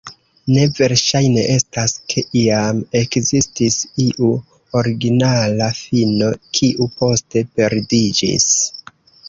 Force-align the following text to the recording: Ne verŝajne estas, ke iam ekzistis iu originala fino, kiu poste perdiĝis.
Ne 0.53 0.61
verŝajne 0.77 1.41
estas, 1.55 1.93
ke 2.13 2.23
iam 2.39 2.79
ekzistis 3.01 3.77
iu 4.07 4.31
originala 4.81 5.71
fino, 5.83 6.33
kiu 6.61 6.91
poste 6.99 7.49
perdiĝis. 7.61 8.51